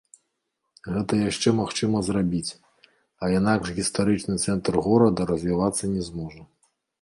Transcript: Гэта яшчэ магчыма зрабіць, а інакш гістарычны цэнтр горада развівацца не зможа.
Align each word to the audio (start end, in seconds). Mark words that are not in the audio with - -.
Гэта 0.93 1.19
яшчэ 1.31 1.49
магчыма 1.59 2.01
зрабіць, 2.07 2.51
а 3.27 3.29
інакш 3.37 3.67
гістарычны 3.81 4.39
цэнтр 4.47 4.73
горада 4.89 5.21
развівацца 5.35 5.83
не 5.95 6.01
зможа. 6.11 6.41